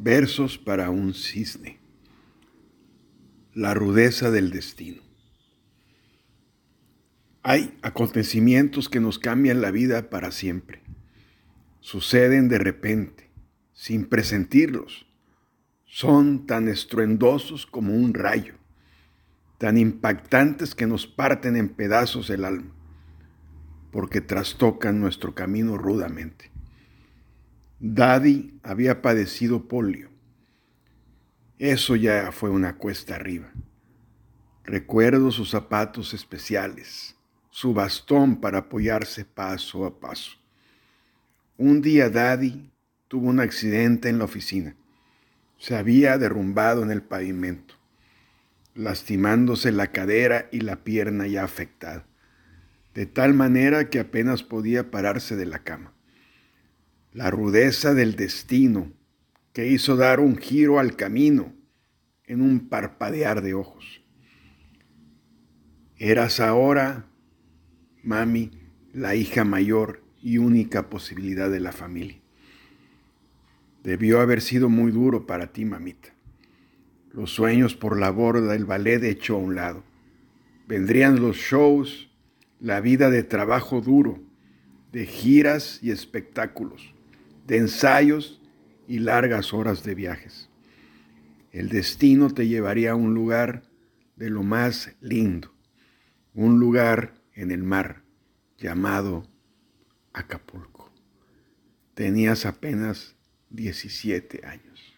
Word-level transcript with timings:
Versos 0.00 0.58
para 0.58 0.90
un 0.90 1.12
cisne. 1.12 1.80
La 3.52 3.74
rudeza 3.74 4.30
del 4.30 4.52
destino. 4.52 5.02
Hay 7.42 7.76
acontecimientos 7.82 8.88
que 8.88 9.00
nos 9.00 9.18
cambian 9.18 9.60
la 9.60 9.72
vida 9.72 10.08
para 10.08 10.30
siempre. 10.30 10.82
Suceden 11.80 12.48
de 12.48 12.58
repente, 12.58 13.28
sin 13.72 14.06
presentirlos. 14.06 15.08
Son 15.84 16.46
tan 16.46 16.68
estruendosos 16.68 17.66
como 17.66 17.92
un 17.92 18.14
rayo, 18.14 18.54
tan 19.58 19.76
impactantes 19.76 20.76
que 20.76 20.86
nos 20.86 21.08
parten 21.08 21.56
en 21.56 21.70
pedazos 21.70 22.30
el 22.30 22.44
alma, 22.44 22.72
porque 23.90 24.20
trastocan 24.20 25.00
nuestro 25.00 25.34
camino 25.34 25.76
rudamente. 25.76 26.52
Daddy 27.80 28.58
había 28.64 29.02
padecido 29.02 29.68
polio. 29.68 30.10
Eso 31.60 31.94
ya 31.94 32.32
fue 32.32 32.50
una 32.50 32.76
cuesta 32.76 33.14
arriba. 33.14 33.52
Recuerdo 34.64 35.30
sus 35.30 35.50
zapatos 35.50 36.12
especiales, 36.12 37.14
su 37.50 37.74
bastón 37.74 38.40
para 38.40 38.58
apoyarse 38.58 39.24
paso 39.24 39.86
a 39.86 40.00
paso. 40.00 40.32
Un 41.56 41.80
día 41.80 42.10
Daddy 42.10 42.68
tuvo 43.06 43.28
un 43.28 43.38
accidente 43.38 44.08
en 44.08 44.18
la 44.18 44.24
oficina. 44.24 44.74
Se 45.56 45.76
había 45.76 46.18
derrumbado 46.18 46.82
en 46.82 46.90
el 46.90 47.02
pavimento, 47.02 47.76
lastimándose 48.74 49.70
la 49.70 49.92
cadera 49.92 50.48
y 50.50 50.62
la 50.62 50.82
pierna 50.82 51.28
ya 51.28 51.44
afectada, 51.44 52.08
de 52.92 53.06
tal 53.06 53.34
manera 53.34 53.88
que 53.88 54.00
apenas 54.00 54.42
podía 54.42 54.90
pararse 54.90 55.36
de 55.36 55.46
la 55.46 55.60
cama 55.60 55.92
la 57.12 57.30
rudeza 57.30 57.94
del 57.94 58.16
destino 58.16 58.92
que 59.52 59.66
hizo 59.66 59.96
dar 59.96 60.20
un 60.20 60.36
giro 60.36 60.78
al 60.78 60.94
camino 60.94 61.54
en 62.26 62.42
un 62.42 62.68
parpadear 62.68 63.42
de 63.42 63.54
ojos. 63.54 64.02
Eras 65.96 66.38
ahora, 66.38 67.06
mami, 68.02 68.50
la 68.92 69.14
hija 69.14 69.44
mayor 69.44 70.02
y 70.22 70.38
única 70.38 70.90
posibilidad 70.90 71.50
de 71.50 71.60
la 71.60 71.72
familia. 71.72 72.18
Debió 73.82 74.20
haber 74.20 74.42
sido 74.42 74.68
muy 74.68 74.92
duro 74.92 75.26
para 75.26 75.48
ti, 75.48 75.64
mamita. 75.64 76.10
Los 77.12 77.30
sueños 77.30 77.74
por 77.74 77.98
la 77.98 78.10
borda, 78.10 78.54
el 78.54 78.66
ballet 78.66 79.02
hecho 79.02 79.36
a 79.36 79.38
un 79.38 79.54
lado. 79.54 79.82
Vendrían 80.68 81.20
los 81.20 81.36
shows, 81.36 82.10
la 82.60 82.80
vida 82.80 83.08
de 83.08 83.22
trabajo 83.22 83.80
duro, 83.80 84.20
de 84.92 85.06
giras 85.06 85.80
y 85.82 85.90
espectáculos 85.90 86.94
de 87.48 87.56
ensayos 87.56 88.42
y 88.86 88.98
largas 88.98 89.54
horas 89.54 89.82
de 89.82 89.94
viajes. 89.94 90.50
El 91.50 91.70
destino 91.70 92.28
te 92.28 92.46
llevaría 92.46 92.92
a 92.92 92.94
un 92.94 93.14
lugar 93.14 93.62
de 94.16 94.28
lo 94.28 94.42
más 94.42 94.94
lindo, 95.00 95.54
un 96.34 96.60
lugar 96.60 97.14
en 97.32 97.50
el 97.50 97.62
mar 97.62 98.02
llamado 98.58 99.26
Acapulco. 100.12 100.92
Tenías 101.94 102.44
apenas 102.44 103.16
17 103.48 104.44
años. 104.46 104.97